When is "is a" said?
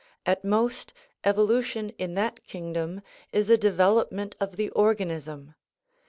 3.31-3.55